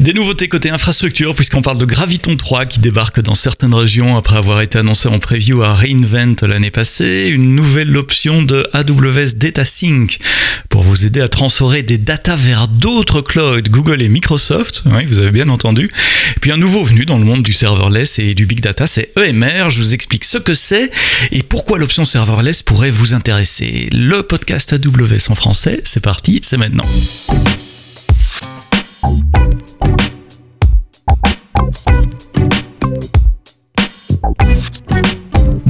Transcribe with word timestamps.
Des 0.00 0.14
nouveautés 0.14 0.48
côté 0.48 0.70
infrastructure, 0.70 1.34
puisqu'on 1.34 1.60
parle 1.60 1.76
de 1.76 1.84
Graviton 1.84 2.34
3 2.34 2.64
qui 2.64 2.80
débarque 2.80 3.20
dans 3.20 3.34
certaines 3.34 3.74
régions 3.74 4.16
après 4.16 4.38
avoir 4.38 4.62
été 4.62 4.78
annoncé 4.78 5.10
en 5.10 5.18
preview 5.18 5.62
à 5.62 5.74
Reinvent 5.74 6.36
l'année 6.40 6.70
passée. 6.70 7.28
Une 7.30 7.54
nouvelle 7.54 7.94
option 7.98 8.42
de 8.42 8.66
AWS 8.72 9.34
Data 9.36 9.66
Sync 9.66 10.16
pour 10.70 10.84
vous 10.84 11.04
aider 11.04 11.20
à 11.20 11.28
transférer 11.28 11.82
des 11.82 11.98
data 11.98 12.34
vers 12.34 12.66
d'autres 12.66 13.20
clouds, 13.20 13.60
Google 13.68 14.00
et 14.00 14.08
Microsoft. 14.08 14.84
Oui, 14.86 15.04
vous 15.04 15.18
avez 15.18 15.32
bien 15.32 15.50
entendu. 15.50 15.90
Et 16.34 16.40
puis 16.40 16.50
un 16.50 16.56
nouveau 16.56 16.82
venu 16.82 17.04
dans 17.04 17.18
le 17.18 17.26
monde 17.26 17.42
du 17.42 17.52
serverless 17.52 18.18
et 18.18 18.34
du 18.34 18.46
big 18.46 18.62
data, 18.62 18.86
c'est 18.86 19.12
EMR. 19.18 19.68
Je 19.68 19.82
vous 19.82 19.92
explique 19.92 20.24
ce 20.24 20.38
que 20.38 20.54
c'est 20.54 20.90
et 21.30 21.42
pourquoi 21.42 21.78
l'option 21.78 22.06
serverless 22.06 22.62
pourrait 22.62 22.90
vous 22.90 23.12
intéresser. 23.12 23.90
Le 23.92 24.22
podcast 24.22 24.72
AWS 24.72 25.28
en 25.28 25.34
français, 25.34 25.82
c'est 25.84 26.00
parti, 26.00 26.40
c'est 26.42 26.56
maintenant. 26.56 26.86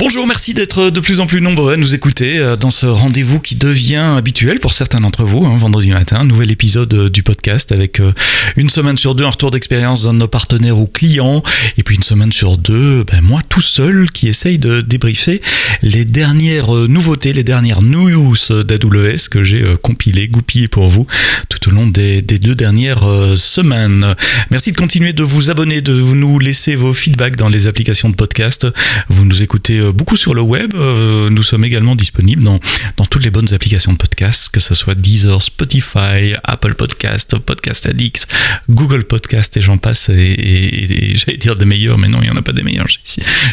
Bonjour, 0.00 0.26
merci 0.26 0.54
d'être 0.54 0.88
de 0.88 0.98
plus 0.98 1.20
en 1.20 1.26
plus 1.26 1.42
nombreux 1.42 1.74
à 1.74 1.76
nous 1.76 1.94
écouter 1.94 2.38
euh, 2.38 2.56
dans 2.56 2.70
ce 2.70 2.86
rendez-vous 2.86 3.38
qui 3.38 3.54
devient 3.54 4.14
habituel 4.16 4.58
pour 4.58 4.72
certains 4.72 5.02
d'entre 5.02 5.24
vous, 5.24 5.44
hein, 5.44 5.54
vendredi 5.58 5.90
matin, 5.90 6.24
nouvel 6.24 6.50
épisode 6.50 6.94
euh, 6.94 7.10
du 7.10 7.22
podcast 7.22 7.70
avec 7.70 8.00
euh, 8.00 8.14
une 8.56 8.70
semaine 8.70 8.96
sur 8.96 9.14
deux 9.14 9.24
un 9.24 9.28
retour 9.28 9.50
d'expérience 9.50 10.04
d'un 10.04 10.14
de 10.14 10.20
nos 10.20 10.26
partenaires 10.26 10.78
ou 10.78 10.86
clients, 10.86 11.42
et 11.76 11.82
puis 11.82 11.96
une 11.96 12.02
semaine 12.02 12.32
sur 12.32 12.56
deux, 12.56 13.04
ben, 13.04 13.20
moi 13.20 13.40
tout 13.46 13.60
seul 13.60 14.10
qui 14.10 14.28
essaye 14.28 14.58
de 14.58 14.80
débriefer 14.80 15.42
les 15.82 16.06
dernières 16.06 16.72
nouveautés, 16.72 17.34
les 17.34 17.44
dernières 17.44 17.82
news 17.82 18.36
d'AWS 18.48 19.28
que 19.30 19.44
j'ai 19.44 19.62
compilées, 19.82 20.28
goupillées 20.28 20.68
pour 20.68 20.88
vous 20.88 21.06
tout 21.50 21.68
au 21.68 21.72
long 21.72 21.86
des, 21.86 22.22
des 22.22 22.38
deux 22.38 22.54
dernières 22.54 23.04
semaines. 23.36 24.14
Merci 24.50 24.72
de 24.72 24.76
continuer 24.78 25.12
de 25.12 25.22
vous 25.22 25.50
abonner, 25.50 25.82
de 25.82 25.92
nous 25.92 26.38
laisser 26.38 26.74
vos 26.74 26.94
feedbacks 26.94 27.36
dans 27.36 27.50
les 27.50 27.66
applications 27.66 28.08
de 28.08 28.14
podcast. 28.14 28.66
Vous 29.08 29.26
nous 29.26 29.42
écoutez 29.42 29.89
beaucoup 29.92 30.16
sur 30.16 30.34
le 30.34 30.40
web. 30.40 30.72
Euh, 30.74 31.30
nous 31.30 31.42
sommes 31.42 31.64
également 31.64 31.96
disponibles 31.96 32.42
dans, 32.42 32.58
dans 32.96 33.04
toutes 33.04 33.24
les 33.24 33.30
bonnes 33.30 33.52
applications 33.52 33.92
de 33.92 33.96
podcast, 33.96 34.48
que 34.52 34.60
ce 34.60 34.74
soit 34.74 34.94
Deezer, 34.94 35.40
Spotify, 35.42 36.34
Apple 36.44 36.74
Podcast, 36.74 37.36
Podcast 37.38 37.86
Addicts, 37.86 38.26
Google 38.68 39.04
Podcast 39.04 39.56
et 39.56 39.62
j'en 39.62 39.78
passe. 39.78 40.08
Et, 40.10 41.14
j'allais 41.16 41.38
dire 41.38 41.56
des 41.56 41.64
meilleurs, 41.64 41.98
mais 41.98 42.08
non, 42.08 42.18
il 42.22 42.24
n'y 42.24 42.30
en 42.30 42.36
a 42.36 42.42
pas 42.42 42.52
des 42.52 42.62
meilleurs. 42.62 42.86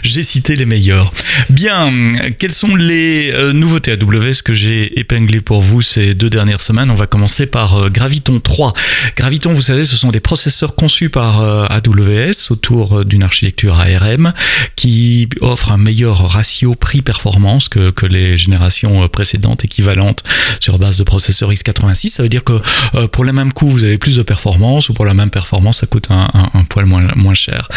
J'ai 0.03 0.23
cité 0.23 0.55
les 0.55 0.65
meilleurs. 0.65 1.11
Bien, 1.49 1.91
quelles 2.37 2.51
sont 2.51 2.75
les 2.75 3.31
euh, 3.31 3.53
nouveautés 3.53 3.91
AWS 3.91 4.41
que 4.43 4.53
j'ai 4.53 4.99
épinglées 4.99 5.41
pour 5.41 5.61
vous 5.61 5.81
ces 5.81 6.13
deux 6.13 6.29
dernières 6.29 6.61
semaines 6.61 6.89
On 6.89 6.95
va 6.95 7.07
commencer 7.07 7.45
par 7.45 7.77
euh, 7.77 7.89
Graviton 7.89 8.39
3. 8.39 8.73
Graviton, 9.15 9.53
vous 9.53 9.61
savez, 9.61 9.85
ce 9.85 9.95
sont 9.95 10.11
des 10.11 10.19
processeurs 10.19 10.75
conçus 10.75 11.09
par 11.09 11.41
AWS 11.71 12.51
autour 12.51 13.05
d'une 13.05 13.23
architecture 13.23 13.79
ARM 13.79 14.33
qui 14.75 15.27
offre 15.41 15.71
un 15.71 15.77
meilleur 15.77 16.26
ratio 16.27 16.75
prix-performance 16.75 17.69
que, 17.69 17.91
que, 17.91 18.05
les 18.05 18.37
générations 18.37 19.03
euh, 19.03 19.07
précédentes 19.07 19.65
équivalentes 19.65 20.23
sur 20.59 20.79
base 20.79 20.97
de 20.97 21.03
processeur 21.03 21.51
x86. 21.51 22.09
Ça 22.09 22.23
veut 22.23 22.29
dire 22.29 22.43
que 22.43 22.59
euh, 22.95 23.07
pour 23.07 23.23
le 23.23 23.33
même 23.33 23.53
coût, 23.53 23.69
vous 23.69 23.83
avez 23.83 23.97
plus 23.97 24.17
de 24.17 24.23
performance 24.23 24.89
ou 24.89 24.93
pour 24.93 25.05
la 25.05 25.13
même 25.13 25.29
performance, 25.29 25.79
ça 25.79 25.87
coûte 25.87 26.07
un, 26.09 26.63
poil 26.69 26.85
moins, 26.85 27.07
moins 27.15 27.33
cher. 27.33 27.69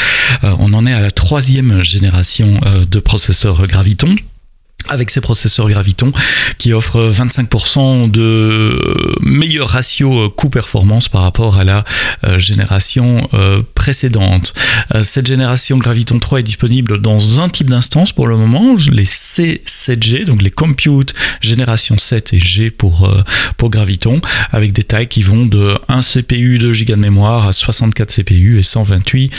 Euh, 0.45 0.55
on 0.59 0.73
en 0.73 0.87
est 0.87 0.93
à 0.93 1.01
la 1.01 1.11
troisième 1.11 1.83
génération 1.83 2.61
de 2.89 3.01
processeurs 3.01 3.67
Graviton 3.67 4.15
avec 4.89 5.11
ces 5.11 5.21
processeurs 5.21 5.69
Graviton 5.69 6.11
qui 6.59 6.73
offrent 6.73 7.11
25% 7.11 8.11
de 8.11 9.17
meilleur 9.21 9.69
ratio 9.69 10.31
coût-performance 10.31 11.09
par 11.09 11.23
rapport 11.23 11.59
à 11.59 11.65
la 11.65 11.85
génération. 12.39 13.29
Euh, 14.95 15.03
cette 15.03 15.27
génération 15.27 15.79
Graviton 15.79 16.19
3 16.19 16.41
est 16.41 16.43
disponible 16.43 17.01
dans 17.01 17.41
un 17.41 17.49
type 17.49 17.71
d'instance 17.71 18.13
pour 18.13 18.27
le 18.27 18.37
moment, 18.37 18.77
les 18.91 19.05
C7G, 19.05 20.27
donc 20.27 20.43
les 20.43 20.51
Compute 20.51 21.15
génération 21.41 21.97
7 21.99 22.35
et 22.35 22.39
G 22.39 22.71
pour, 22.71 23.11
pour 23.57 23.71
Graviton, 23.71 24.21
avec 24.53 24.73
des 24.73 24.83
tailles 24.83 25.09
qui 25.09 25.23
vont 25.23 25.47
de 25.47 25.75
1 25.89 26.01
CPU 26.01 26.59
de 26.59 26.71
Go 26.71 26.93
de 26.93 26.95
mémoire 26.97 27.49
à 27.49 27.53
64 27.53 28.15
CPU 28.15 28.59
et 28.59 28.63
128 28.63 29.33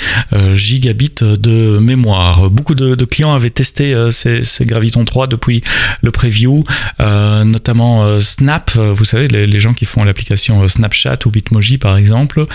gigabits 0.55 1.11
de 1.21 1.79
mémoire. 1.79 2.49
Beaucoup 2.49 2.75
de, 2.75 3.05
clients 3.05 3.33
avaient 3.33 3.49
testé 3.49 3.95
ces, 4.09 4.41
Graviton 4.65 5.05
3 5.05 5.27
depuis 5.27 5.63
le 6.01 6.11
preview, 6.11 6.63
euh, 6.99 7.43
notamment 7.43 8.03
euh, 8.03 8.19
Snap, 8.19 8.71
euh, 8.77 8.93
vous 8.93 9.05
savez, 9.05 9.27
les, 9.27 9.59
gens 9.59 9.73
qui 9.73 9.85
font 9.85 10.03
l'application 10.03 10.67
Snapchat 10.67 11.19
ou 11.25 11.29
Bitmoji 11.29 11.77
par 11.77 11.97
exemple, 11.97 12.45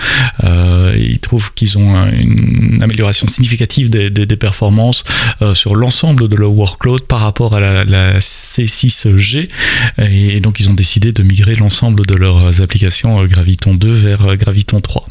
ils 0.43 1.19
trouvent 1.19 1.53
qu'ils 1.53 1.76
ont 1.76 1.76
une 1.77 2.79
amélioration 2.81 3.27
significative 3.27 3.89
des, 3.89 4.37
performances 4.37 5.03
sur 5.53 5.75
l'ensemble 5.75 6.27
de 6.27 6.35
leur 6.35 6.51
workload 6.51 7.01
par 7.03 7.21
rapport 7.21 7.55
à 7.55 7.59
la, 7.59 8.19
C6G, 8.19 9.49
et, 9.97 10.39
donc 10.39 10.59
ils 10.59 10.69
ont 10.69 10.73
décidé 10.73 11.11
de 11.11 11.23
migrer 11.23 11.55
l'ensemble 11.55 12.05
de 12.05 12.15
leurs 12.15 12.61
applications 12.61 13.23
Graviton 13.25 13.73
2 13.73 13.91
vers 13.91 14.37
Graviton 14.37 14.81
3. 14.81 15.07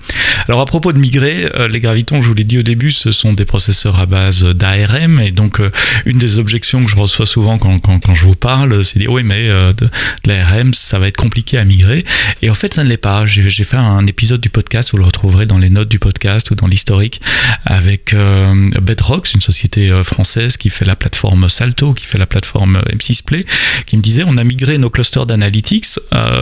Alors 0.48 0.60
à 0.60 0.64
propos 0.66 0.92
de 0.92 0.98
migrer, 0.98 1.50
les 1.70 1.80
Gravitons, 1.80 2.20
je 2.20 2.28
vous 2.28 2.34
l'ai 2.34 2.44
dit 2.44 2.58
au 2.58 2.62
début, 2.62 2.90
ce 2.90 3.10
sont 3.10 3.32
des 3.32 3.44
processeurs 3.44 3.98
à 3.98 4.06
base 4.06 4.44
d'ARM, 4.44 5.20
et 5.20 5.30
donc 5.30 5.60
une 6.04 6.18
des 6.18 6.38
objections 6.38 6.84
que 6.84 6.90
je 6.90 6.96
reçois 6.96 7.26
souvent 7.26 7.58
quand, 7.58 7.78
quand, 7.78 8.14
je 8.14 8.24
vous 8.24 8.34
parle, 8.34 8.84
c'est 8.84 8.98
dire 8.98 9.10
oui 9.10 9.22
mais 9.22 9.48
euh, 9.48 9.72
de, 9.72 9.88
l'ARM 10.24 10.74
ça 10.74 10.98
va 10.98 11.08
être 11.08 11.16
compliqué 11.16 11.58
à 11.58 11.64
migrer 11.64 12.04
et 12.42 12.50
en 12.50 12.54
fait 12.54 12.74
ça 12.74 12.84
ne 12.84 12.88
l'est 12.88 12.96
pas. 12.96 13.26
J'ai 13.26 13.64
fait 13.64 13.76
un 13.76 14.06
épisode 14.06 14.40
du 14.40 14.50
podcast, 14.50 14.90
vous 14.92 14.98
le 14.98 15.04
retrouverez 15.04 15.46
dans 15.46 15.58
les 15.58 15.70
notes 15.70 15.88
du 15.88 15.98
podcast 15.98 16.50
dans 16.56 16.66
l'historique 16.66 17.20
avec 17.64 18.14
euh, 18.14 18.70
Bedrock, 18.80 19.32
une 19.34 19.40
société 19.40 19.90
euh, 19.90 20.04
française 20.04 20.56
qui 20.56 20.70
fait 20.70 20.84
la 20.84 20.96
plateforme 20.96 21.48
Salto, 21.48 21.92
qui 21.94 22.04
fait 22.04 22.18
la 22.18 22.26
plateforme 22.26 22.78
M6 22.90 23.22
Play, 23.24 23.46
qui 23.86 23.96
me 23.96 24.02
disait 24.02 24.24
on 24.26 24.36
a 24.36 24.44
migré 24.44 24.78
nos 24.78 24.90
clusters 24.90 25.26
d'analytics 25.26 25.86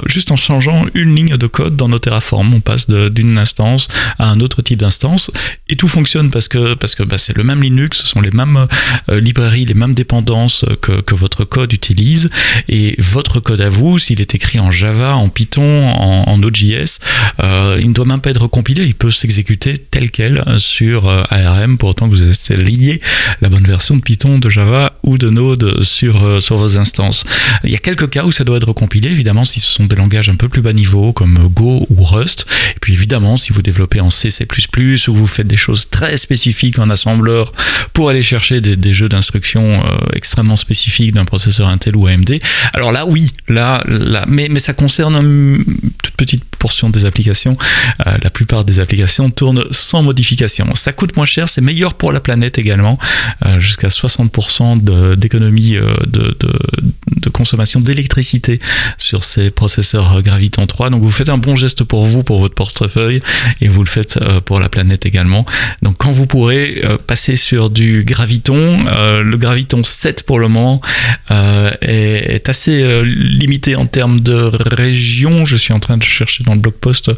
juste 0.06 0.30
en 0.30 0.36
changeant 0.36 0.86
une 0.94 1.14
ligne 1.14 1.36
de 1.36 1.46
code 1.46 1.76
dans 1.76 1.88
nos 1.88 1.98
Terraform. 1.98 2.54
On 2.54 2.60
passe 2.60 2.88
d'une 2.88 3.38
instance 3.38 3.88
à 4.18 4.28
un 4.28 4.40
autre 4.40 4.62
type 4.62 4.78
d'instance. 4.78 5.30
Et 5.68 5.76
tout 5.76 5.88
fonctionne 5.88 6.30
parce 6.30 6.48
que 6.48 6.74
parce 6.74 6.94
que 6.94 7.02
bah, 7.02 7.18
c'est 7.18 7.36
le 7.36 7.44
même 7.44 7.62
Linux, 7.62 7.98
ce 7.98 8.06
sont 8.06 8.20
les 8.20 8.30
mêmes 8.30 8.66
librairies, 9.08 9.64
les 9.64 9.74
mêmes 9.74 9.94
dépendances 9.94 10.64
que, 10.80 11.00
que 11.00 11.14
votre 11.14 11.44
code 11.44 11.72
utilise. 11.72 12.30
Et 12.68 12.94
votre 12.98 13.40
code 13.40 13.60
à 13.60 13.68
vous, 13.68 13.98
s'il 13.98 14.20
est 14.20 14.34
écrit 14.34 14.58
en 14.58 14.70
Java, 14.70 15.16
en 15.16 15.28
Python, 15.28 15.90
en, 15.90 16.38
Node.js, 16.38 16.98
euh, 17.40 17.78
il 17.80 17.88
ne 17.88 17.94
doit 17.94 18.04
même 18.04 18.20
pas 18.20 18.30
être 18.30 18.46
compilé, 18.46 18.84
il 18.84 18.94
peut 18.94 19.10
s'exécuter 19.10 19.78
tel 19.78 20.03
quel 20.08 20.42
sur 20.58 21.08
euh, 21.08 21.22
ARM 21.30 21.78
pour 21.78 21.90
autant 21.90 22.08
que 22.08 22.14
vous 22.14 22.54
lié 22.56 23.00
la 23.40 23.48
bonne 23.48 23.64
version 23.64 23.96
de 23.96 24.00
Python, 24.00 24.38
de 24.38 24.50
Java 24.50 24.92
ou 25.02 25.18
de 25.18 25.30
Node 25.30 25.82
sur, 25.82 26.24
euh, 26.24 26.40
sur 26.40 26.56
vos 26.56 26.76
instances. 26.76 27.24
Il 27.64 27.70
y 27.70 27.74
a 27.74 27.78
quelques 27.78 28.10
cas 28.10 28.24
où 28.24 28.32
ça 28.32 28.44
doit 28.44 28.56
être 28.56 28.72
compilé, 28.72 29.10
évidemment 29.10 29.44
si 29.44 29.60
ce 29.60 29.66
sont 29.66 29.84
des 29.84 29.96
langages 29.96 30.28
un 30.28 30.36
peu 30.36 30.48
plus 30.48 30.62
bas 30.62 30.72
niveau 30.72 31.12
comme 31.12 31.48
Go 31.48 31.86
ou 31.90 32.02
Rust, 32.02 32.46
et 32.76 32.80
puis 32.80 32.92
évidemment 32.92 33.36
si 33.36 33.52
vous 33.52 33.62
développez 33.62 34.00
en 34.00 34.10
C, 34.10 34.30
C++ 34.30 34.46
ou 35.08 35.14
vous 35.14 35.26
faites 35.26 35.46
des 35.46 35.56
choses 35.56 35.88
très 35.90 36.16
spécifiques 36.16 36.78
en 36.78 36.90
assembleur 36.90 37.52
pour 37.92 38.08
aller 38.08 38.22
chercher 38.22 38.60
des, 38.60 38.94
jeux 38.94 39.08
d'instruction 39.08 39.82
extrêmement 40.12 40.56
spécifiques 40.56 41.14
d'un 41.14 41.24
processeur 41.24 41.68
Intel 41.68 41.96
ou 41.96 42.06
AMD. 42.06 42.38
Alors 42.74 42.92
là, 42.92 43.06
oui, 43.06 43.30
là, 43.48 43.82
là 43.86 44.24
mais, 44.28 44.48
mais 44.50 44.60
ça 44.60 44.72
concerne 44.72 45.14
une 45.16 45.64
toute 46.02 46.14
petite 46.14 46.44
des 46.92 47.04
applications. 47.04 47.56
Euh, 48.06 48.16
la 48.22 48.30
plupart 48.30 48.64
des 48.64 48.80
applications 48.80 49.30
tournent 49.30 49.64
sans 49.70 50.02
modification. 50.02 50.74
Ça 50.74 50.92
coûte 50.92 51.16
moins 51.16 51.26
cher, 51.26 51.48
c'est 51.48 51.60
meilleur 51.60 51.94
pour 51.94 52.10
la 52.10 52.20
planète 52.20 52.58
également, 52.58 52.98
euh, 53.44 53.60
jusqu'à 53.60 53.88
60% 53.88 55.16
d'économie 55.16 55.76
euh, 55.76 55.94
de, 56.06 56.36
de, 56.40 57.30
consommation 57.30 57.80
d'électricité 57.80 58.60
sur 58.96 59.24
ces 59.24 59.50
processeurs 59.50 60.22
Graviton 60.22 60.66
3. 60.66 60.90
Donc 60.90 61.02
vous 61.02 61.10
faites 61.10 61.28
un 61.28 61.38
bon 61.38 61.56
geste 61.56 61.84
pour 61.84 62.06
vous, 62.06 62.22
pour 62.22 62.38
votre 62.38 62.54
portefeuille, 62.54 63.20
et 63.60 63.68
vous 63.68 63.82
le 63.82 63.88
faites 63.88 64.18
pour 64.44 64.60
la 64.60 64.68
planète 64.68 65.04
également. 65.04 65.44
Donc 65.82 65.96
quand 65.98 66.12
vous 66.12 66.26
pourrez 66.26 66.82
passer 67.06 67.36
sur 67.36 67.70
du 67.70 68.04
Graviton, 68.04 68.84
le 69.22 69.36
Graviton 69.36 69.82
7 69.82 70.22
pour 70.22 70.38
le 70.38 70.48
moment, 70.48 70.80
euh, 71.30 71.70
est, 71.80 72.48
assez 72.48 73.02
limité 73.02 73.74
en 73.74 73.86
termes 73.86 74.20
de 74.20 74.34
régions. 74.34 75.44
Je 75.44 75.56
suis 75.56 75.72
en 75.72 75.80
train 75.80 75.96
de 75.96 76.02
chercher 76.02 76.44
dans 76.44 76.53
blog 76.56 76.74
post 76.74 77.10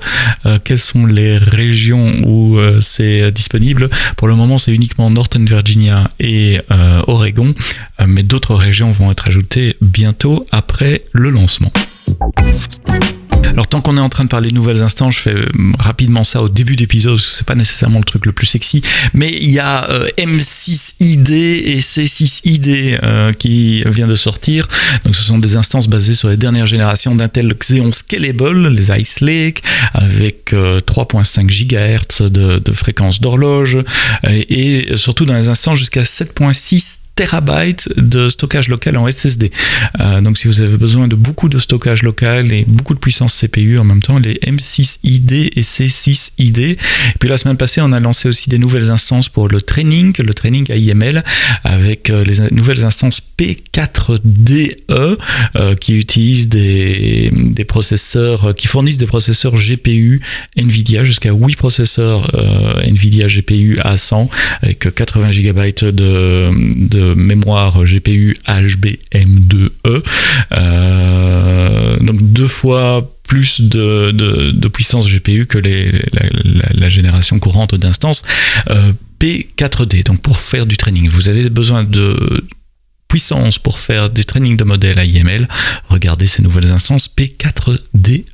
euh, 0.45 0.59
quelles 0.63 0.79
sont 0.79 1.07
les 1.07 1.39
régions 1.39 2.23
où 2.25 2.59
c'est 2.81 3.31
disponible. 3.33 3.89
Pour 4.17 4.29
le 4.29 4.35
moment, 4.35 4.59
c'est 4.59 4.73
uniquement 4.73 5.11
Northern 5.11 5.45
Virginia 5.45 6.11
et 6.21 6.61
Oregon, 7.07 7.55
mais 8.07 8.23
d'autres 8.23 8.55
régions 8.55 8.91
vont 8.93 9.11
être 9.11 9.29
ajoutées 9.29 9.77
bientôt 9.81 10.47
après 10.51 11.05
le 11.13 11.31
lancement. 11.31 11.73
Alors 13.53 13.67
tant 13.67 13.81
qu'on 13.81 13.97
est 13.97 14.01
en 14.01 14.09
train 14.09 14.25
de 14.25 14.29
parler 14.29 14.51
de 14.51 14.55
nouvelles 14.55 14.83
instances, 14.83 15.17
je 15.17 15.21
fais 15.21 15.35
euh, 15.35 15.49
rapidement 15.79 16.25
ça 16.25 16.43
au 16.43 16.49
début 16.49 16.77
d'épisode 16.77 17.17
parce 17.17 17.29
que 17.29 17.35
c'est 17.35 17.47
pas 17.47 17.55
nécessairement 17.55 17.99
le 17.99 18.05
truc 18.05 18.27
le 18.27 18.33
plus 18.33 18.47
sexy, 18.47 18.83
mais 19.15 19.33
il 19.41 19.51
y 19.51 19.59
a 19.59 19.89
euh, 19.91 20.09
M6ID 20.19 21.33
et 21.33 21.79
C6ID 21.79 22.99
euh, 23.03 23.33
qui 23.33 23.83
vient 23.87 24.07
de 24.07 24.15
sortir. 24.15 24.69
Donc 25.05 25.17
ce 25.17 25.23
sont 25.23 25.39
des 25.39 25.57
instances 25.57 25.89
basées 25.89 26.15
sur 26.15 26.29
les 26.29 26.37
dernières 26.37 26.67
générations 26.67 27.15
d'Intel 27.15 27.53
Xeon 27.55 27.93
Scalable, 27.93 28.69
les 28.69 28.91
Ice 29.01 29.21
Lake, 29.21 29.63
avec 29.95 30.53
3.5 30.53 31.47
GHz 31.47 32.31
de, 32.31 32.73
fréquence 32.73 33.21
d'horloge 33.21 33.79
et, 34.29 34.91
et 34.91 34.97
surtout 34.97 35.25
dans 35.25 35.35
les 35.35 35.49
instances 35.49 35.79
jusqu'à 35.79 36.03
7.6 36.03 36.99
terabytes 37.17 37.89
de 37.97 38.29
stockage 38.29 38.69
local 38.69 38.97
en 38.99 39.11
SSD. 39.11 39.51
Euh, 40.01 40.21
donc 40.21 40.37
si 40.39 40.47
vous 40.47 40.61
avez 40.61 40.77
besoin 40.77 41.09
de 41.09 41.17
beaucoup 41.17 41.49
de 41.49 41.59
stockage 41.59 42.03
local 42.03 42.53
et 42.53 42.65
beaucoup 42.69 42.95
de 42.95 42.99
puissance 42.99 43.35
CPU 43.41 43.79
en 43.79 43.85
même 43.85 44.03
temps, 44.03 44.19
les 44.19 44.35
M6ID 44.35 45.51
et 45.57 45.63
C6ID. 45.63 46.61
Et 46.61 46.77
puis 47.19 47.29
la 47.29 47.39
semaine 47.39 47.57
passée, 47.57 47.81
on 47.81 47.93
a 47.93 48.01
lancé 48.01 48.29
aussi 48.29 48.51
des 48.51 48.59
nouvelles 48.59 48.91
instances 48.91 49.31
pour 49.31 49.49
le 49.49 49.63
training, 49.63 50.15
le 50.19 50.35
training 50.35 50.71
AIML, 50.71 51.25
avec 51.65 52.11
euh, 52.11 52.23
les 52.23 52.51
nouvelles 52.51 52.85
instances 52.85 53.23
P4DE 53.39 54.77
euh, 54.91 55.75
qui 55.75 55.97
utilisent 55.97 56.49
des, 56.49 57.31
des, 57.33 57.65
processeurs, 57.65 58.55
qui 58.55 58.67
fournissent 58.67 58.99
des 58.99 59.07
processeurs 59.07 59.55
GPU 59.57 60.21
NVIDIA 60.59 61.03
jusqu'à 61.03 61.33
8 61.33 61.57
processeurs 61.57 62.31
NVIDIA 62.87 63.27
GPU 63.27 63.79
A100 63.83 64.29
avec 64.63 64.95
80 64.95 65.31
GB 65.33 65.73
de, 65.83 66.51
de 66.77 67.06
mémoire 67.15 67.83
GPU 67.85 68.37
HBM2E. 68.47 70.03
Euh, 70.53 71.97
donc 71.99 72.23
deux 72.23 72.49
fois 72.49 73.13
plus 73.27 73.61
de, 73.61 74.69
puissance 74.69 75.09
GPU 75.09 75.47
que 75.47 75.59
la, 75.59 76.89
génération 76.89 77.39
courante 77.39 77.75
d'instances 77.75 78.23
euh, 78.71 78.93
P4D. 79.21 80.05
Donc 80.05 80.21
pour 80.21 80.39
faire 80.39 80.67
du 80.67 80.77
training, 80.77 81.09
vous 81.09 81.29
avez 81.29 81.49
besoin 81.51 81.85
de 81.85 82.45
puissance 83.09 83.59
pour 83.59 83.79
faire 83.79 84.11
des 84.11 84.25
trainings 84.25 84.57
de 84.57 84.65
modèles 84.65 84.99
AIML. 84.99 85.49
Regardez 85.89 86.27
ces 86.27 86.43
nouvelles 86.43 86.71
instances 86.73 87.09
P4DE 87.09 88.25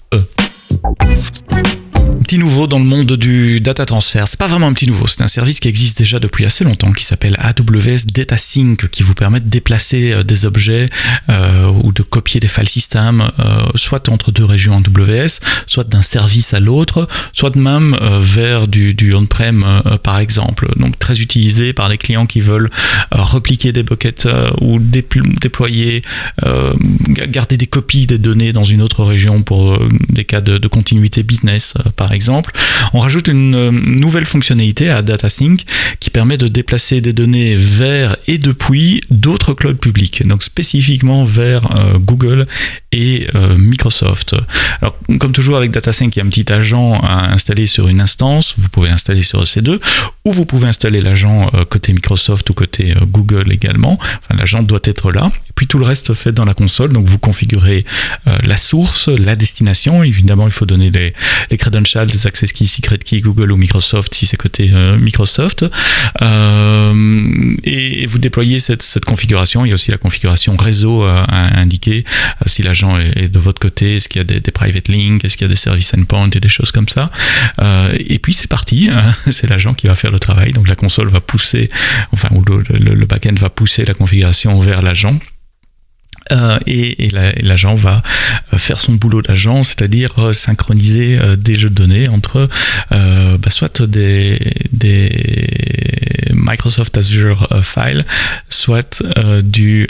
petit 2.33 2.39
nouveau 2.39 2.67
dans 2.67 2.79
le 2.79 2.87
monde 2.87 3.13
du 3.13 3.61
data 3.61 3.85
transfer. 3.85 4.27
C'est 4.27 4.39
pas 4.39 4.49
vraiment 4.49 4.67
un 4.67 4.73
petit 4.73 4.87
nouveau, 4.87 5.07
c'est 5.07 5.23
un 5.23 5.29
service 5.29 5.61
qui 5.61 5.69
existe 5.69 5.99
déjà 5.99 6.19
depuis 6.19 6.47
assez 6.47 6.65
longtemps 6.65 6.91
qui 6.93 7.05
s'appelle 7.05 7.37
AWS 7.39 8.07
Data 8.07 8.39
Sync 8.39 8.89
qui 8.89 9.03
vous 9.03 9.13
permet 9.13 9.39
de 9.39 9.51
déplacer 9.51 10.13
euh, 10.13 10.23
des 10.23 10.47
objets 10.47 10.87
euh, 11.29 11.67
ou 11.83 11.93
de 11.93 12.03
copier 12.03 12.41
des 12.41 12.49
file 12.49 12.71
systems 12.71 13.31
euh, 13.39 13.67
soit 13.75 14.09
entre 14.09 14.33
deux 14.33 14.47
régions 14.47 14.79
AWS, 14.79 15.41
soit 15.67 15.85
d'un 15.85 16.01
service 16.01 16.55
à 16.55 16.61
l'autre, 16.61 17.07
soit 17.35 17.55
même 17.55 17.99
vers 18.23 18.67
du, 18.67 19.13
on-prem 19.15 19.83
par 20.03 20.19
exemple. 20.19 20.71
Donc 20.77 20.99
très 20.99 21.21
utilisé 21.21 21.75
par 21.75 21.91
des 21.91 21.99
clients 21.99 22.25
qui 22.25 22.41
veulent 22.41 22.71
repliquer 23.11 23.73
des 23.73 23.83
buckets 23.83 24.27
ou 24.63 24.79
déployer, 24.79 26.03
garder 27.09 27.59
des 27.59 27.67
copies 27.67 28.07
des 28.07 28.17
données 28.17 28.55
dans 28.55 28.65
une 28.65 28.81
autre 28.81 29.05
région 29.05 29.43
pour 29.43 29.79
des 30.09 30.25
cas 30.25 30.41
de 30.41 30.69
continuité 30.69 31.23
business 31.23 31.75
par 31.97 32.13
exemple. 32.13 32.22
On 32.29 32.99
rajoute 32.99 33.29
une 33.29 33.55
euh, 33.55 33.71
nouvelle 33.71 34.27
fonctionnalité 34.27 34.91
à 34.91 35.03
DataSync 35.03 35.65
qui 36.01 36.11
permet 36.11 36.37
de 36.37 36.49
déplacer 36.49 37.01
des 37.01 37.13
données 37.13 37.55
vers 37.57 38.17
et 38.27 38.39
depuis 38.39 39.03
d'autres 39.11 39.55
clouds 39.55 39.75
publics, 39.75 40.27
donc 40.27 40.43
spécifiquement 40.43 41.25
vers 41.25 41.79
euh, 41.79 41.99
Google 41.99 42.47
euh, 42.93 43.57
Microsoft. 43.57 44.35
Alors, 44.81 44.97
comme 45.19 45.33
toujours 45.33 45.57
avec 45.57 45.71
DataSync, 45.71 46.15
il 46.15 46.19
y 46.19 46.23
a 46.23 46.25
un 46.25 46.29
petit 46.29 46.53
agent 46.53 47.01
à 47.01 47.33
installer 47.33 47.67
sur 47.67 47.89
une 47.89 48.01
instance. 48.01 48.55
Vous 48.59 48.69
pouvez 48.69 48.89
l'installer 48.89 49.23
sur 49.23 49.43
EC2 49.43 49.81
ou 50.25 50.33
vous 50.33 50.47
pouvez 50.47 50.69
installer 50.69 51.01
l'agent 51.01 51.51
côté 51.69 51.93
Microsoft 51.93 52.49
ou 52.51 52.55
côté 52.55 52.95
Google 53.07 53.53
également. 53.53 53.99
L'agent 54.31 54.63
doit 54.63 54.81
être 54.85 55.11
là. 55.11 55.31
Et 55.49 55.53
puis 55.55 55.67
tout 55.67 55.79
le 55.79 55.85
reste 55.85 56.15
fait 56.15 56.33
dans 56.33 56.45
la 56.45 56.55
console. 56.55 56.93
Donc, 56.93 57.07
vous 57.07 57.19
configurez 57.19 57.85
la 58.27 58.57
source, 58.57 59.09
la 59.09 59.37
destination. 59.37 60.05
Évidemment, 60.05 60.47
il 60.47 60.53
faut 60.53 60.67
donner 60.67 60.91
les, 60.91 61.13
les 61.51 61.57
credentials 61.57 62.07
des 62.07 62.27
access 62.27 62.53
keys, 62.53 62.67
secret 62.67 62.99
key, 62.99 63.21
Google 63.21 63.53
ou 63.53 63.57
Microsoft 63.57 64.13
si 64.15 64.27
c'est 64.27 64.37
côté 64.37 64.71
euh, 64.73 64.99
Microsoft. 64.99 65.65
Euh, 66.21 67.55
vous 68.13 68.19
déployez 68.19 68.61
cette, 68.61 69.05
configuration. 69.05 69.65
Il 69.65 69.69
y 69.69 69.73
a 69.73 69.75
aussi 69.75 69.91
la 69.91 69.97
configuration 69.97 70.57
réseau 70.57 71.03
à, 71.03 71.25
indiquer 71.59 72.05
euh, 72.07 72.45
si 72.47 72.63
l'agent 72.63 72.99
est, 72.99 73.29
de 73.29 73.39
votre 73.39 73.61
côté, 73.61 73.97
est-ce 73.97 74.09
qu'il 74.09 74.21
y 74.21 74.21
a 74.21 74.25
des, 74.25 74.41
private 74.53 74.89
links, 74.89 75.25
est-ce 75.25 75.37
qu'il 75.37 75.47
y 75.47 75.51
a 75.51 75.53
des 75.53 75.57
services 75.57 75.95
endpoint 75.95 76.29
et 76.31 76.41
des 76.41 76.49
choses 76.49 76.71
comme 76.71 76.89
ça. 76.89 77.11
et 77.99 78.19
puis 78.19 78.35
c'est 78.35 78.49
parti, 78.49 78.91
hein. 78.93 79.15
c'est 79.31 79.49
l'agent 79.49 79.75
qui 79.75 79.87
va 79.87 79.95
faire 79.95 80.11
le 80.11 80.19
travail. 80.19 80.53
Donc 80.53 80.69
la 80.69 80.77
console 80.77 81.09
va 81.09 81.21
pousser, 81.21 81.71
enfin, 82.13 82.29
ou 82.33 82.43
le, 82.45 82.63
le, 82.69 82.95
le 82.95 83.07
backend 83.07 83.39
va 83.39 83.51
pousser 83.51 83.85
la 83.85 83.95
configuration 83.95 84.59
vers 84.61 84.83
l'agent. 84.83 85.19
Euh, 86.31 86.59
et, 86.67 87.09
l'agent 87.43 87.75
va 87.75 88.03
euh, 88.53 88.59
faire 88.59 88.81
son 88.81 88.93
boulot 88.93 89.23
d'agent, 89.23 89.63
c'est-à-dire 89.63 90.13
euh, 90.19 90.33
synchroniser 90.33 91.19
des 91.37 91.57
jeux 91.57 91.71
de 91.71 91.75
données 91.75 92.09
entre 92.09 92.49
bah, 92.91 93.51
soit 93.51 93.83
des, 93.83 94.39
Microsoft 96.35 96.97
Azure 96.99 97.49
File, 97.63 98.05
soit 98.49 99.03
du 99.43 99.87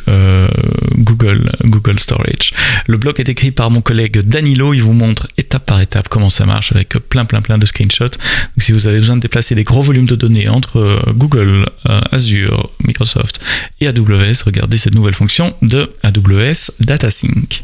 Google, 0.96 1.50
Google 1.64 1.98
Storage. 1.98 2.52
Le 2.86 2.96
blog 2.96 3.18
est 3.20 3.28
écrit 3.28 3.50
par 3.50 3.70
mon 3.70 3.80
collègue 3.80 4.20
Danilo, 4.20 4.74
il 4.74 4.82
vous 4.82 4.92
montre 4.92 5.28
étape 5.38 5.66
par 5.66 5.80
étape 5.80 6.08
comment 6.08 6.30
ça 6.30 6.46
marche 6.46 6.72
avec 6.72 6.90
plein 7.08 7.24
plein 7.24 7.40
plein 7.40 7.58
de 7.58 7.66
screenshots. 7.66 8.04
Donc, 8.04 8.60
si 8.60 8.72
vous 8.72 8.86
avez 8.86 8.98
besoin 8.98 9.16
de 9.16 9.22
déplacer 9.22 9.54
des 9.54 9.64
gros 9.64 9.82
volumes 9.82 10.06
de 10.06 10.16
données 10.16 10.48
entre 10.48 11.02
Google, 11.14 11.66
Azure, 12.10 12.70
Microsoft 12.86 13.40
et 13.80 13.88
AWS, 13.88 14.44
regardez 14.44 14.76
cette 14.76 14.94
nouvelle 14.94 15.14
fonction 15.14 15.54
de 15.62 15.90
AWS 16.02 16.72
DataSync. 16.80 17.60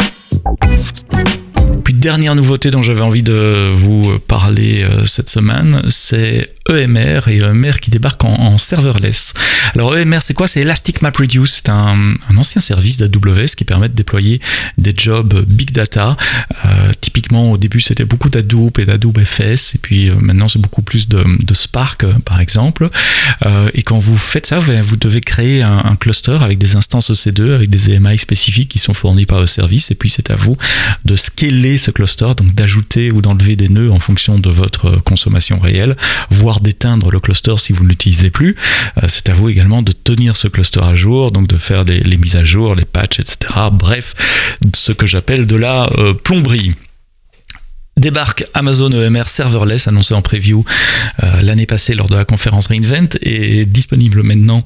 Puis 1.85 1.94
dernière 1.94 2.35
nouveauté 2.35 2.70
dont 2.70 2.82
j'avais 2.82 3.00
envie 3.00 3.23
de 3.23 3.70
vous 3.73 4.19
parler 4.19 4.82
euh, 4.82 5.06
cette 5.06 5.31
semaine, 5.31 5.82
c'est 5.88 6.53
EMR 6.69 7.29
et 7.29 7.38
EMR 7.38 7.81
qui 7.81 7.91
débarque 7.91 8.25
en, 8.25 8.59
serverless. 8.59 9.32
Alors 9.75 9.97
EMR 9.97 10.19
c'est 10.23 10.35
quoi? 10.35 10.49
C'est 10.49 10.61
Elastic 10.61 11.00
MapReduce, 11.00 11.62
c'est 11.64 11.71
un, 11.71 12.14
ancien 12.37 12.61
service 12.61 12.99
d'AWS 12.99 13.55
qui 13.56 13.64
permet 13.64 13.88
de 13.88 13.94
déployer 13.94 14.41
des 14.76 14.93
jobs 14.94 15.44
big 15.47 15.73
data. 15.73 16.17
Euh, 16.67 16.93
au 17.36 17.58
début 17.58 17.80
c'était 17.80 18.04
beaucoup 18.04 18.28
d'Hadoop 18.28 18.78
et 18.78 18.86
d'Hadoop 18.86 19.20
FS 19.25 19.75
et 19.75 19.78
puis 19.80 20.08
euh, 20.08 20.14
maintenant 20.20 20.48
c'est 20.48 20.60
beaucoup 20.60 20.82
plus 20.82 21.08
de, 21.08 21.25
Spark 21.52 22.06
par 22.25 22.40
exemple. 22.40 22.88
et 23.75 23.82
quand 23.82 23.98
vous 23.98 24.16
faites 24.16 24.46
ça, 24.46 24.60
vous 24.60 24.96
devez 24.96 25.20
créer 25.20 25.62
un, 25.62 25.96
cluster 25.96 26.38
avec 26.40 26.58
des 26.58 26.76
instances 26.76 27.10
EC2 27.10 27.52
avec 27.52 27.69
des 27.69 27.90
EMI 27.90 28.16
spécifiques 28.16 28.69
qui 28.69 28.78
sont 28.78 28.94
fournis 28.94 29.26
par 29.26 29.40
le 29.40 29.46
service 29.46 29.90
et 29.90 29.96
puis 29.96 30.08
c'est 30.08 30.30
à 30.30 30.36
vous 30.36 30.56
de 31.04 31.16
scaler 31.16 31.78
ce 31.78 31.90
cluster, 31.90 32.28
donc 32.36 32.54
d'ajouter 32.54 33.10
ou 33.10 33.22
d'enlever 33.22 33.56
des 33.56 33.69
nœuds 33.69 33.90
en 33.90 33.98
fonction 33.98 34.38
de 34.38 34.50
votre 34.50 35.02
consommation 35.02 35.58
réelle, 35.58 35.96
voire 36.30 36.60
d'éteindre 36.60 37.10
le 37.10 37.19
cluster 37.19 37.54
si 37.58 37.72
vous 37.72 37.82
ne 37.82 37.88
l'utilisez 37.88 38.30
plus. 38.30 38.56
Euh, 39.02 39.06
c'est 39.08 39.28
à 39.28 39.32
vous 39.32 39.49
également 39.49 39.82
de 39.82 39.92
tenir 39.92 40.37
ce 40.37 40.47
cluster 40.47 40.80
à 40.80 40.94
jour, 40.94 41.32
donc 41.32 41.49
de 41.49 41.56
faire 41.56 41.85
les 41.85 42.16
mises 42.16 42.37
à 42.37 42.44
jour, 42.44 42.75
les 42.75 42.85
patchs, 42.85 43.20
etc. 43.20 43.52
Bref, 43.73 44.14
ce 44.75 44.92
que 44.92 45.06
j'appelle 45.06 45.47
de 45.47 45.56
la 45.56 45.90
euh, 45.99 46.14
plomberie 46.14 46.73
débarque 47.99 48.45
Amazon 48.55 48.90
EMR 48.90 49.28
Serverless 49.28 49.88
annoncé 49.88 50.14
en 50.14 50.23
preview 50.23 50.64
euh, 51.23 51.43
l'année 51.43 51.67
passée 51.67 51.95
lors 51.95 52.09
de 52.09 52.17
la 52.17 52.25
conférence 52.25 52.69
Reinvent 52.69 53.09
et 53.21 53.67
disponible 53.67 54.23
maintenant 54.23 54.64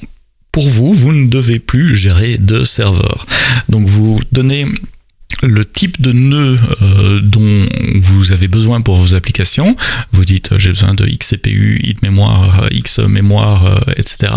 pour 0.52 0.68
vous. 0.68 0.92
Vous 0.92 1.12
ne 1.12 1.28
devez 1.28 1.58
plus 1.58 1.96
gérer 1.96 2.38
de 2.38 2.64
serveur. 2.64 3.26
Donc 3.68 3.86
vous 3.86 4.20
donnez 4.32 4.66
le 5.42 5.64
type 5.64 6.00
de 6.00 6.12
nœud 6.12 6.58
euh, 6.82 7.20
dont 7.20 7.66
vous 7.96 8.32
avez 8.32 8.48
besoin 8.48 8.80
pour 8.80 8.96
vos 8.96 9.14
applications. 9.14 9.76
Vous 10.12 10.24
dites 10.24 10.52
euh, 10.52 10.58
j'ai 10.58 10.70
besoin 10.70 10.94
de 10.94 11.06
X 11.06 11.34
CPU, 11.34 11.80
X 11.82 12.98
mémoire, 12.98 13.80
etc. 13.96 14.32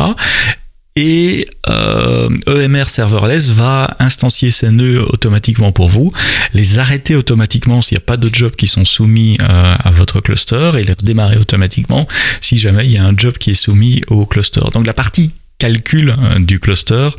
Et 0.98 1.48
EMR 1.68 2.90
Serverless 2.90 3.50
va 3.50 3.98
instancier 4.00 4.50
ces 4.50 4.72
nœuds 4.72 5.06
automatiquement 5.10 5.74
pour 5.74 5.90
vous, 5.90 6.14
les 6.54 6.80
arrêter 6.80 7.18
automatiquement 7.18 7.82
s'il 7.82 7.98
n'y 7.98 8.04
a 8.04 8.06
pas 8.06 8.16
de 8.16 8.34
jobs 8.34 8.56
qui 8.56 8.68
sont 8.68 8.86
soumis 8.86 9.38
à 9.42 9.92
votre 9.92 10.22
cluster 10.22 10.72
et 10.80 10.84
les 10.84 10.94
redémarrer 10.94 11.36
automatiquement 11.36 12.08
si 12.40 12.56
jamais 12.56 12.86
il 12.86 12.94
y 12.94 12.98
a 12.98 13.04
un 13.04 13.14
job 13.18 13.38
qui 13.38 13.52
est 13.52 13.56
soumis 13.56 14.04
au 14.08 14.26
cluster. 14.26 14.62
Donc 14.74 14.86
la 14.86 14.94
partie 14.94 15.32
calcul 15.58 16.16
du 16.40 16.62
cluster 16.62 17.10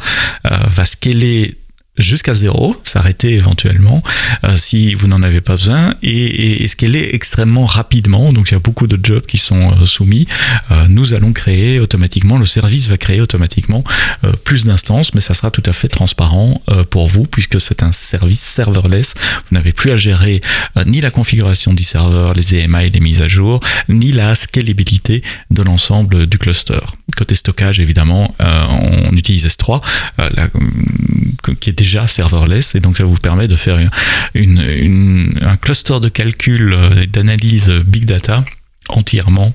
va 0.45 0.85
scaler 0.87 1.59
jusqu'à 1.99 2.35
zéro, 2.35 2.77
s'arrêter 2.85 3.33
éventuellement 3.35 4.03
euh, 4.45 4.57
si 4.57 4.95
vous 4.95 5.09
n'en 5.09 5.23
avez 5.23 5.41
pas 5.41 5.57
besoin 5.57 5.95
et, 6.03 6.63
et, 6.63 6.69
scaler 6.69 7.11
extrêmement 7.13 7.65
rapidement. 7.65 8.33
Donc 8.33 8.51
il 8.51 8.53
y 8.53 8.57
a 8.57 8.61
beaucoup 8.61 8.87
de 8.87 8.99
jobs 9.03 9.25
qui 9.25 9.39
sont 9.39 9.73
euh, 9.73 9.85
soumis. 9.87 10.27
Euh, 10.71 10.87
nous 10.89 11.15
allons 11.15 11.33
créer 11.33 11.81
automatiquement, 11.81 12.39
le 12.39 12.47
service 12.47 12.89
va 12.89 12.97
créer 12.97 13.21
automatiquement 13.21 13.83
plus 14.45 14.65
d'instances, 14.65 15.15
mais 15.15 15.21
ça 15.21 15.35
sera 15.35 15.51
tout 15.51 15.63
à 15.67 15.73
fait 15.73 15.89
transparent 15.89 16.61
pour 16.91 17.07
vous 17.09 17.25
puisque 17.25 17.61
c'est 17.61 17.83
un 17.83 17.93
service 17.93 18.41
serverless. 18.41 19.15
Vous 19.49 19.55
n'avez 19.57 19.73
plus 19.73 19.91
à 19.91 19.97
gérer 19.97 20.41
ni 20.85 21.01
la 21.01 21.11
configuration 21.11 21.75
du 21.75 21.83
serveur, 21.83 22.35
les 22.35 22.55
EMA 22.55 22.85
et 22.85 22.91
les 22.91 23.01
mises 23.01 23.23
à 23.23 23.29
jour, 23.29 23.61
ni 23.89 24.13
la 24.13 24.35
scalabilité 24.35 25.23
de 25.51 25.63
l'ensemble 25.63 26.27
du 26.27 26.39
cluster. 26.39 26.81
Côté 27.17 27.35
stockage, 27.35 27.81
évidemment, 27.81 28.35
on 28.41 29.17
utilise 29.17 29.47
S3, 29.47 29.83
la, 30.19 30.49
qui 31.55 31.71
est 31.71 31.73
déjà 31.73 31.86
serverless 32.07 32.75
et 32.75 32.81
donc 32.81 32.97
ça 32.99 33.05
vous 33.05 33.17
permet 33.17 33.49
de 33.49 33.57
faire 33.57 33.79
une, 34.35 35.39
un 35.43 35.57
cluster 35.57 36.01
de 36.01 36.09
calcul 36.09 36.75
euh, 36.75 37.03
et 37.03 37.07
d'analyse 37.07 37.71
big 37.71 38.05
data 38.05 38.45
entièrement 38.89 39.53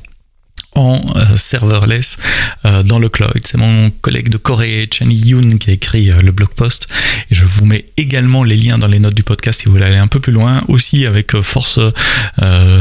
en 0.74 1.02
euh, 1.18 1.36
serverless 1.36 2.18
euh, 2.66 2.82
dans 2.84 2.98
le 2.98 3.10
cloud. 3.10 3.42
C'est 3.44 3.58
mon 3.58 3.90
collègue 3.90 4.30
de 4.30 4.38
Corée, 4.38 4.88
Chani 4.92 5.16
Yoon, 5.16 5.58
qui 5.58 5.70
a 5.70 5.74
écrit 5.74 6.06
le 6.06 6.32
blog 6.32 6.50
post. 6.56 6.88
Et 7.30 7.36
je 7.36 7.44
vous 7.44 7.66
mets 7.66 7.86
également 7.98 8.46
les 8.46 8.56
liens 8.56 8.78
dans 8.78 8.88
les 8.88 9.00
notes 9.00 9.16
du 9.16 9.24
podcast 9.24 9.60
si 9.62 9.66
vous 9.66 9.74
voulez 9.74 9.86
aller 9.86 9.98
un 9.98 10.08
peu 10.08 10.22
plus 10.22 10.32
loin. 10.32 10.64
Aussi 10.70 11.06
avec 11.06 11.40
Force 11.42 11.80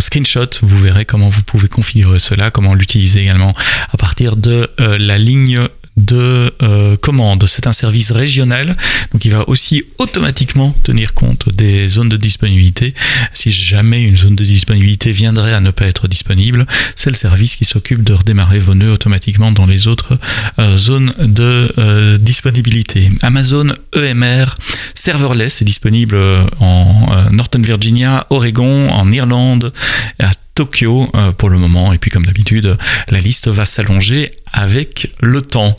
Screenshot, 0.00 0.50
vous 0.62 0.78
verrez 0.78 1.04
comment 1.04 1.28
vous 1.28 1.42
pouvez 1.42 1.66
configurer 1.66 2.20
cela, 2.20 2.52
comment 2.52 2.74
l'utiliser 2.74 3.22
également 3.22 3.54
à 3.92 3.96
partir 3.96 4.36
de 4.36 4.70
la 4.78 5.18
ligne 5.18 5.66
de 6.00 6.52
euh, 6.62 6.96
commande. 6.96 7.44
C'est 7.46 7.66
un 7.66 7.72
service 7.72 8.10
régional, 8.10 8.76
donc 9.12 9.24
il 9.24 9.30
va 9.30 9.48
aussi 9.48 9.84
automatiquement 9.98 10.74
tenir 10.82 11.14
compte 11.14 11.48
des 11.54 11.88
zones 11.88 12.08
de 12.08 12.16
disponibilité. 12.16 12.94
Si 13.32 13.52
jamais 13.52 14.02
une 14.02 14.16
zone 14.16 14.36
de 14.36 14.44
disponibilité 14.44 15.12
viendrait 15.12 15.52
à 15.52 15.60
ne 15.60 15.70
pas 15.70 15.86
être 15.86 16.08
disponible, 16.08 16.66
c'est 16.96 17.10
le 17.10 17.16
service 17.16 17.56
qui 17.56 17.64
s'occupe 17.64 18.02
de 18.02 18.12
redémarrer 18.12 18.58
vos 18.58 18.74
nœuds 18.74 18.92
automatiquement 18.92 19.52
dans 19.52 19.66
les 19.66 19.86
autres 19.86 20.18
euh, 20.58 20.76
zones 20.76 21.12
de 21.18 21.72
euh, 21.78 22.18
disponibilité. 22.18 23.10
Amazon 23.22 23.74
EMR 23.94 24.54
serverless 24.94 25.62
est 25.62 25.64
disponible 25.64 26.16
en 26.60 27.30
Northern 27.30 27.62
Virginia, 27.62 28.26
Oregon, 28.30 28.90
en 28.90 29.10
Irlande, 29.12 29.72
à 30.18 30.30
Tokyo 30.60 31.08
pour 31.38 31.48
le 31.48 31.56
moment. 31.56 31.94
Et 31.94 31.98
puis 31.98 32.10
comme 32.10 32.26
d'habitude, 32.26 32.76
la 33.08 33.18
liste 33.18 33.48
va 33.48 33.64
s'allonger 33.64 34.30
avec 34.52 35.10
le 35.20 35.40
temps. 35.40 35.74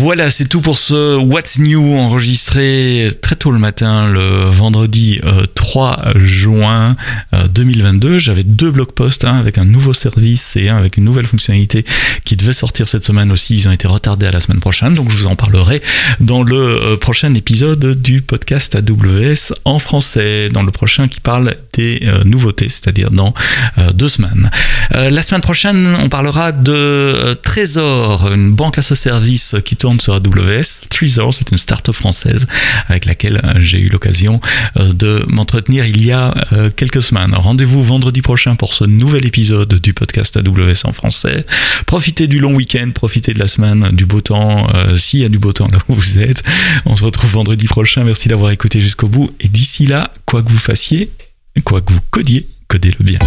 Voilà, 0.00 0.30
c'est 0.30 0.46
tout 0.46 0.60
pour 0.60 0.78
ce 0.78 1.16
What's 1.16 1.58
New 1.58 1.96
enregistré 1.96 3.08
très 3.20 3.34
tôt 3.34 3.50
le 3.50 3.58
matin, 3.58 4.06
le 4.06 4.48
vendredi 4.48 5.20
3 5.56 6.02
euh, 6.06 6.12
juin 6.24 6.94
2022. 7.50 8.08
Euh, 8.08 8.18
J'avais 8.20 8.44
deux 8.44 8.70
blog 8.70 8.92
posts, 8.92 9.24
un 9.24 9.36
avec 9.36 9.58
un 9.58 9.64
nouveau 9.64 9.92
service 9.92 10.54
et 10.54 10.68
avec 10.68 10.98
une 10.98 11.04
nouvelle 11.04 11.26
fonctionnalité 11.26 11.84
qui 12.24 12.36
devait 12.36 12.52
sortir 12.52 12.88
cette 12.88 13.02
semaine 13.02 13.32
aussi. 13.32 13.56
Ils 13.56 13.66
ont 13.66 13.72
été 13.72 13.88
retardés 13.88 14.26
à 14.26 14.30
la 14.30 14.38
semaine 14.38 14.60
prochaine, 14.60 14.94
donc 14.94 15.10
je 15.10 15.16
vous 15.16 15.26
en 15.26 15.34
parlerai 15.34 15.82
dans 16.20 16.44
le 16.44 16.56
euh, 16.56 16.96
prochain 16.96 17.34
épisode 17.34 18.00
du 18.00 18.22
podcast 18.22 18.76
AWS 18.76 19.52
en 19.64 19.80
français, 19.80 20.48
dans 20.48 20.62
le 20.62 20.70
prochain 20.70 21.08
qui 21.08 21.18
parle 21.18 21.56
des 21.72 22.08
nouveautés, 22.24 22.68
c'est-à-dire 22.68 23.10
dans 23.10 23.34
deux 23.94 24.08
semaines. 24.08 24.50
La 24.90 25.22
semaine 25.22 25.40
prochaine, 25.40 25.86
on 26.02 26.08
parlera 26.08 26.50
de 26.50 27.34
Trésor, 27.42 28.32
une 28.32 28.52
banque 28.52 28.78
à 28.78 28.82
ce 28.82 28.94
service 28.96 29.54
qui 29.64 29.76
tourne 29.76 29.87
sur 29.96 30.14
AWS. 30.14 30.88
Trezor, 30.90 31.32
c'est 31.32 31.50
une 31.50 31.58
start-up 31.58 31.94
française 31.94 32.46
avec 32.88 33.06
laquelle 33.06 33.40
euh, 33.42 33.54
j'ai 33.60 33.80
eu 33.80 33.88
l'occasion 33.88 34.40
euh, 34.76 34.92
de 34.92 35.24
m'entretenir 35.28 35.86
il 35.86 36.04
y 36.04 36.12
a 36.12 36.34
euh, 36.52 36.70
quelques 36.74 37.00
semaines. 37.00 37.34
Rendez-vous 37.34 37.82
vendredi 37.82 38.20
prochain 38.20 38.56
pour 38.56 38.74
ce 38.74 38.84
nouvel 38.84 39.24
épisode 39.26 39.74
du 39.74 39.94
podcast 39.94 40.36
AWS 40.36 40.84
en 40.84 40.92
français. 40.92 41.46
Profitez 41.86 42.26
du 42.26 42.38
long 42.38 42.54
week-end, 42.54 42.90
profitez 42.94 43.32
de 43.32 43.38
la 43.38 43.48
semaine, 43.48 43.88
du 43.92 44.04
beau 44.04 44.20
temps, 44.20 44.68
s'il 44.96 45.20
y 45.20 45.24
a 45.24 45.28
du 45.28 45.38
beau 45.38 45.52
temps 45.52 45.68
là 45.72 45.78
où 45.88 45.94
vous 45.94 46.18
êtes. 46.18 46.42
On 46.84 46.96
se 46.96 47.04
retrouve 47.04 47.30
vendredi 47.30 47.66
prochain. 47.66 48.04
Merci 48.04 48.28
d'avoir 48.28 48.50
écouté 48.50 48.80
jusqu'au 48.80 49.08
bout. 49.08 49.30
Et 49.40 49.48
d'ici 49.48 49.86
là, 49.86 50.12
quoi 50.26 50.42
que 50.42 50.50
vous 50.50 50.58
fassiez, 50.58 51.10
quoi 51.64 51.80
que 51.80 51.92
vous 51.92 52.00
codiez, 52.10 52.48
codez-le 52.68 53.04
bien. 53.04 53.18